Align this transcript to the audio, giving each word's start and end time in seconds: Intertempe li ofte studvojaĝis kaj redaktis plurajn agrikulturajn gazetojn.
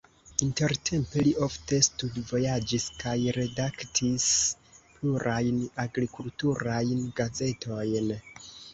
Intertempe 0.43 1.25
li 1.27 1.33
ofte 1.47 1.79
studvojaĝis 1.87 2.87
kaj 3.05 3.15
redaktis 3.37 4.27
plurajn 4.97 5.63
agrikulturajn 5.87 7.09
gazetojn. 7.23 8.15